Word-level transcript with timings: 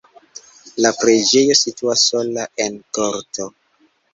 La 0.85 0.91
preĝejo 1.01 1.57
situas 1.61 2.07
sola 2.13 2.49
en 2.67 2.81
korto. 2.99 3.51